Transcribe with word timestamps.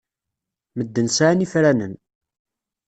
Medden 0.77 1.07
sɛan 1.09 1.43
ifranen. 1.45 1.93